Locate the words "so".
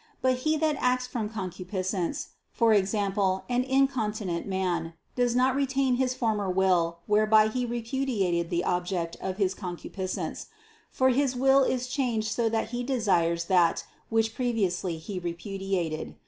12.31-12.49